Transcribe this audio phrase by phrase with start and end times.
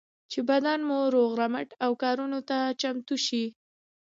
[0.31, 3.45] چې بدن مو روغ رمټ او کارونو ته چمتو شي.